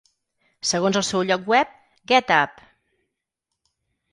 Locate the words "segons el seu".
0.69-1.21